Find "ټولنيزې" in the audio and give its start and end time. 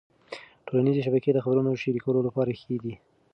0.67-1.01